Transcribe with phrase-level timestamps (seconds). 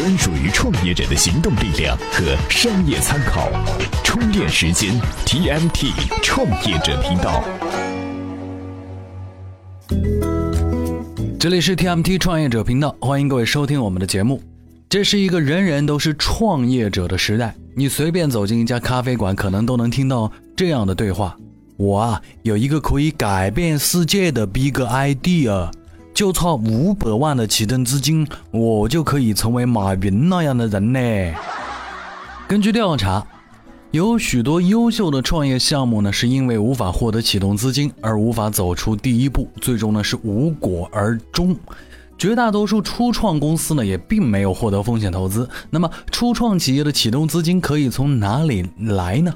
[0.00, 3.50] 专属于创业者的行动力量和商业参考。
[4.02, 5.92] 充电时间 TMT
[6.22, 7.44] 创业者频道。
[11.38, 14.42] 这里是 TMT 创业者频道，欢迎各位收听我们的节目。
[14.88, 21.36] 这是一个人人都是创业者的时代，你随便走进一家咖啡馆，可能都能听到这样的对话：
[21.76, 25.70] 我啊，有一个可以改变世界的 big idea。
[26.20, 31.00] 就差五百万的启动资金，我就可以成为马云那样的人呢。
[32.46, 33.26] 根据调查，
[33.90, 41.56] 有许多优秀的创业项目呢，是因为无法获得启动资金而无法走出第一步，最终呢是无果而终。
[42.18, 45.48] 绝大多数初创公司呢，也并没有获得风险投资。
[45.70, 49.32] 那么，初创企业的启动资金可以从哪里来呢？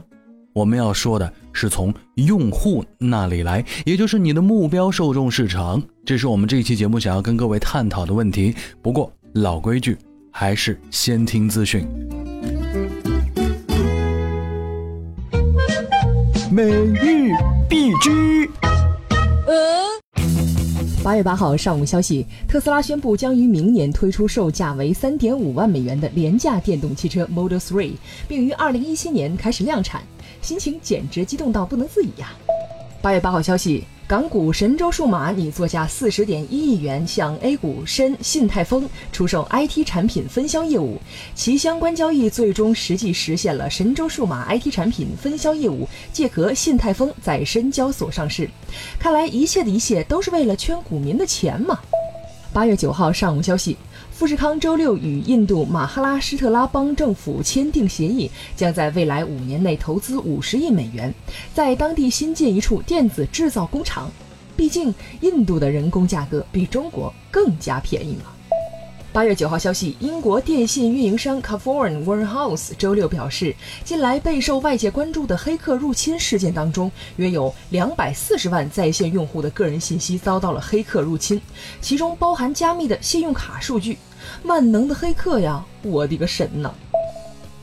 [0.52, 8.54] 我们要说的是从用户那里来，也就是你的目标受众市场，这是我们这一期节目想要跟各位探讨的问题。
[8.82, 9.96] 不过老规矩，
[10.30, 11.86] 还是先听资讯。
[16.52, 17.30] 每日
[17.70, 18.46] 必知。
[21.02, 27.92] 八月八号上午消息，特斯拉宣布将于明年推出售价为三点五万美元的廉价电动汽车 Model 3，
[28.28, 30.02] 并于二零一七年开始量产。
[30.42, 32.32] 心情简直激动到不能自已呀！
[33.00, 40.98] 八月八号消息，港股神州数码拟作价四十点一亿元向 A 股深信泰丰出售 IT 产品分销业务，
[41.34, 48.46] 其相关交易最终实际实现了神州数码 IT 产品分销业务借壳信泰丰在深交所上市。
[48.98, 51.80] 看来一切的一切都是为了圈股民的钱嘛！
[52.52, 53.74] 八月九号上午消息。
[54.14, 61.12] 富士康周六与印度马哈拉施特拉邦政府签订协议，将在未来五年内投资五十亿美元，
[61.52, 64.08] 在当地新建一处电子制造工厂。
[64.56, 68.33] 毕竟，印度的人工价格比中国更加便宜了。
[69.14, 81.40] 八月九号消息，英国电信运营商 c a f o r n Warehouse 周六表示，近来备受外界关注的黑客入侵事件当中，约有两百四十万在线用户的个人信息遭到了黑客入侵，
[81.80, 83.98] 其中包含加密的信用卡数据。
[84.42, 86.74] 万能的黑客呀，我的个神呐！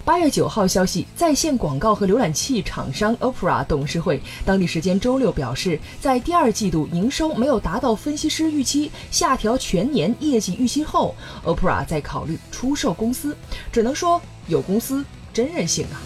[0.03, 13.37] 八月九号消息，在线广告和浏览器厂商 Opera 董事会当地时间周六表示，在第二季度营收没有达到分析师预期，下调全年业绩预期后，Opera 在考虑出售公司。
[13.71, 16.01] 只能说有公司真任性啊！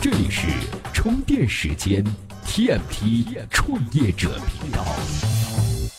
[0.00, 0.48] 这里是
[0.92, 2.04] 充电时间
[2.46, 4.84] TMT 创业者频道。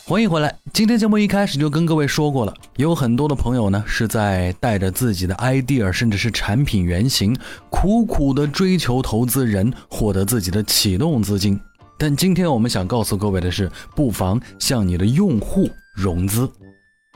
[0.06, 0.63] 欢迎回来。
[0.74, 7.38] 今天节目一开始就跟各位说过了，有很多的朋友呢是在带着自己的 idea，甚至是产品原型，
[7.70, 11.60] 苦苦的追求投资人，获得自己的启动资金。
[11.96, 16.50] 但今天我们想告诉各位的是，不妨向你的用户融资。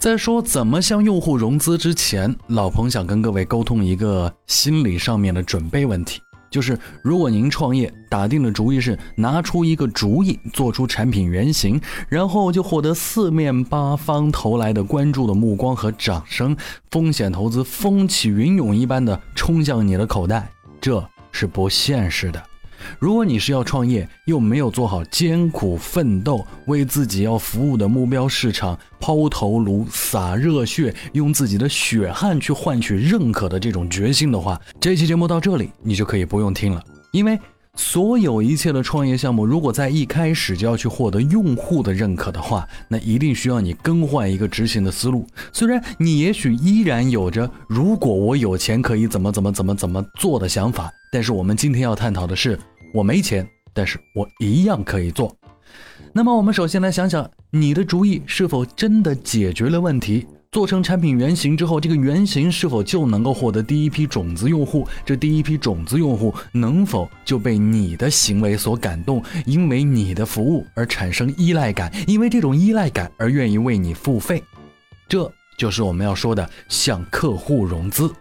[0.03, 6.21] 在说怎么向用户融资之前，老彭想跟各位沟通一个心理上面的准备问题。
[6.49, 16.55] 就是，如果您创业打定的主意是拿出一个主意，做出产品原型，然后就获得四面八方投来的关注的目光和掌声，
[16.89, 20.49] 风险投资风起云涌一般的冲向你的口袋，
[20.79, 22.41] 这是不现实的。
[22.99, 36.83] 如果你是要创业，又没有做好艰苦奋斗，为自己要服务的目标市场抛头颅、洒热血，用自己的血汗去换取认可的这种决心的话，这期节目到这里你就可以不用听了。
[37.11, 37.39] 因为
[37.77, 45.25] 所有一切的创业项目，如果在一开始就要去获得用户的认可的话，那一定需要你更换一个执行的思路。
[45.53, 52.59] 虽然你也许依然有着“如果我有钱可以怎么怎么怎么怎么做”的想法，但是我们今天要探讨的是。
[52.93, 55.31] 我没钱，但是我一样可以做。
[56.13, 60.25] 那么，我们首先来想想，你的主意是否真的解决了问题？
[60.51, 64.87] 做成产品原型之后，这个原型是否就能够获得第一批种子用户？
[65.05, 74.43] 这第一批种子用户能否就被你的行为所感动，因为你的服务而产生依赖感，因为这种依赖感而愿意为你付费？
[75.07, 78.11] 这就是我们要说的向客户融资。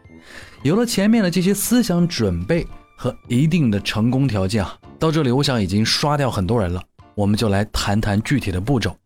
[0.63, 2.67] 有了前面的这些思想准备。
[2.99, 6.83] 和一定的成功条件啊，到这里我想已经刷掉很多人了。
[7.15, 8.97] 我们就来谈谈具体的步骤。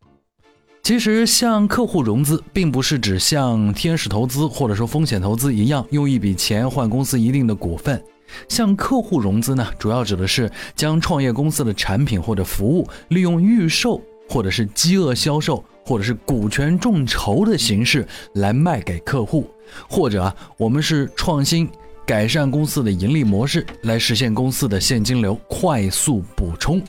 [0.82, 8.02] 其实向客户融资，并不是指像天使投资或者说风险投资一样，用一笔钱换公司一定的股份。
[8.48, 19.48] 向客户融资呢，主要指的是将创业公司的产品或者服务，利用预售或者是饥饿销售或者是股权众筹的形式来卖给客户，
[19.88, 21.68] 或者啊，我们是创新。
[22.06, 26.82] 改善公司的盈利模式，来实现公司的现金流快速补充。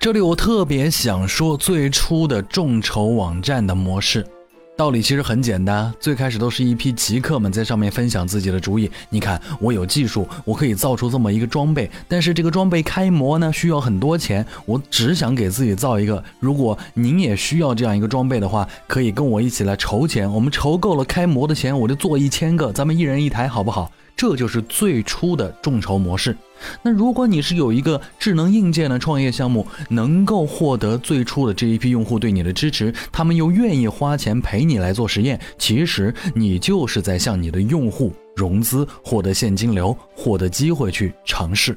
[0.00, 4.26] 这里我特别想说最初的众筹网站的模式。
[4.74, 8.90] 道理其实很简单，最开始都是一批极客们在上面分享自己的主意。
[9.10, 16.24] 你看，我有技术，我可以造出这么一个装备，但是这个装备开模呢需要很多钱，我只想给自己造一个。
[16.38, 23.92] 如果您也需要这样一个装备的话，可以跟我一起来筹钱，我们筹够了开模的钱，我就做一千个，咱们一人一台，好不好？
[24.16, 26.34] 这就是最初的众筹模式。
[26.82, 41.76] 那如果你是有一个智能硬件的创业项目，能够获得最初的这一批用户对你的支持，他们又愿意花钱陪你来做实验，其实你就是在向你的用户融资，获得现金流，获得机会去尝试。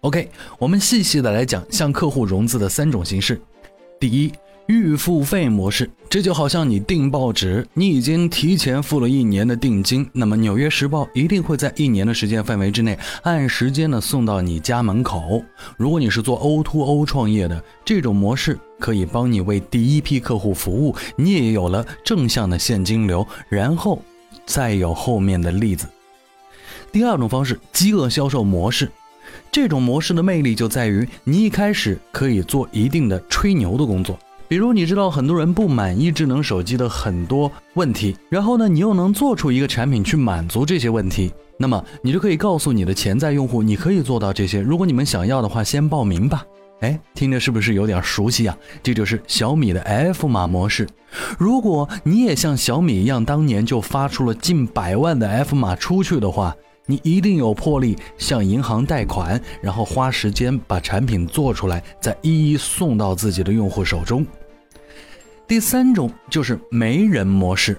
[0.00, 3.40] OK，我们细细的来讲向客户融资的三种形式。
[3.98, 4.32] 第一。
[4.68, 15.42] 预付费模式，这就好像你订报纸，你已经提前付了一年的定金，那么《纽约时报》一定会在一年的时间范围之内按时间呢送到你家门口。
[15.78, 24.02] 如果你是做 O to O 创业的，这种模式可以帮你为第一批客户服务，你也有了正向的现金流，然后
[24.44, 25.86] 再有后面的例子。
[26.92, 28.92] 第二种方式，饥饿销售模式，
[29.50, 34.18] 这种模式的魅力就在于你一开始可以做一定的吹牛的工作。
[34.48, 44.58] 比如你知道很多人不满意智能手机的很多问题，然后呢，你又能做出一个产品去满足这些问题，那么你就可以告诉你的潜在用户，你可以做到这些。
[44.60, 46.42] 如果你们想要的话，先报名吧。
[46.80, 48.56] 哎，听着是不是有点熟悉啊？
[48.82, 50.88] 这就是小米的 F 码模式。
[51.38, 56.54] 如果你也像小米一样，当年就发出了近百万的 F 码出去的话。
[56.90, 64.24] 你一定有魄力向银行贷款，然后花时间把产品做出来，再一一送到自己的用户手中。
[65.48, 67.74] 第三种就是媒人模式，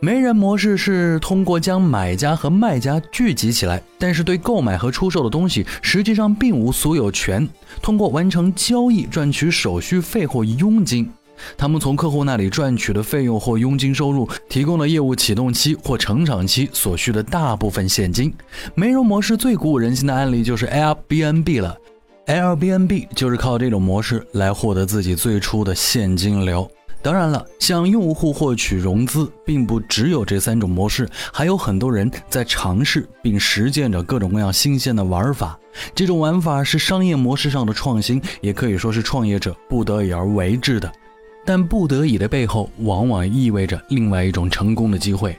[0.00, 7.48] 媒人模式是通过将买家和卖家聚集起来，但是对购买和出售的东西实际上并无所有权，
[7.80, 11.08] 通过完成交易赚取手续费或佣金。
[11.56, 18.34] 他们从客户那里赚取的费用或佣金收入，提供了业务启动期或成长期所需的大部分现金。
[18.74, 21.78] 媒人模式最鼓舞人心的案例就是 Airbnb 了。
[22.26, 26.68] Airbnb 就是靠这种模式来获得自己最初的现金流。
[27.00, 35.58] 当然了，向用户获取融资，并不只有这三种模式，还有很多人在尝试并实践着各种各样新鲜的玩法。
[35.94, 40.90] 这种玩法是商业模式上的创新，也可以说是创业者不得已而为之的。
[41.46, 45.34] 但不得已的背后，往往意味着另外一种成功的机会。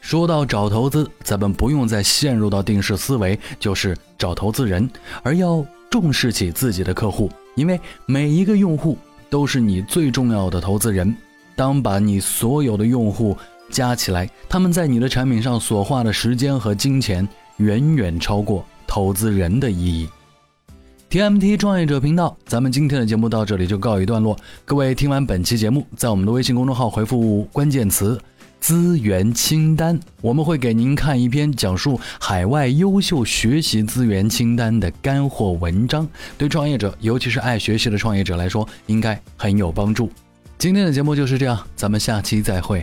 [0.00, 4.90] 说到找投资，咱们不用再陷入到定式思维，就是找投资人，
[5.22, 8.98] 而要重视起自己的客户，因为每一个用户
[9.34, 11.12] 都是你最重要的投资人。
[11.56, 13.36] 当把你所有的用户
[13.68, 20.08] 加起来，他们在你的产品上所花的时间和金钱，远远超过投资人的意义。
[21.10, 24.38] TMT 创业者频道，咱们今天的节目到这里就告一段落。
[24.64, 28.16] 各位听完本期节目，在我们的微信公众号回复关键词
[28.64, 36.08] “资源清单”，我们会给您看一篇讲述海外优秀学习资源清单的干货文章，
[36.38, 40.10] 对创业者，尤其是爱学习的创业者来说，应该很有帮助。
[40.56, 42.82] 今天的节目就是这样，咱们下期再会。